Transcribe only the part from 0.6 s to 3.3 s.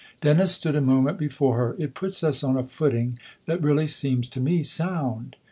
a moment before her." It puts us on a footing